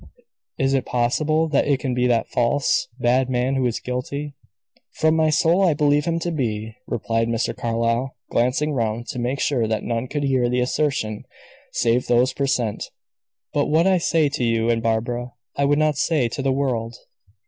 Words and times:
"Is 0.57 0.73
it 0.73 0.87
possible 0.87 1.47
that 1.49 1.67
it 1.67 1.79
can 1.79 1.93
be 1.93 2.07
that 2.07 2.27
false, 2.27 2.87
bad 2.97 3.29
man 3.29 3.53
who 3.53 3.67
is 3.67 3.79
guilty?" 3.79 4.33
"From 4.95 5.15
my 5.15 5.29
soul 5.29 5.61
I 5.61 5.75
believe 5.75 6.05
him 6.05 6.17
to 6.21 6.31
be," 6.31 6.73
replied 6.87 7.27
Mr. 7.27 7.55
Carlyle, 7.55 8.15
glancing 8.31 8.73
round 8.73 9.05
to 9.09 9.19
make 9.19 9.39
sure 9.39 9.67
that 9.67 9.83
none 9.83 10.07
could 10.07 10.23
hear 10.23 10.49
the 10.49 10.59
assertion 10.59 11.25
save 11.71 12.07
those 12.07 12.33
present. 12.33 12.85
"But 13.53 13.67
what 13.67 13.85
I 13.85 13.99
say 13.99 14.27
to 14.27 14.43
you 14.43 14.71
and 14.71 14.81
Barbara, 14.81 15.33
I 15.55 15.65
would 15.65 15.77
not 15.77 15.97
say 15.97 16.27
to 16.29 16.41
the 16.41 16.51
world. 16.51 16.95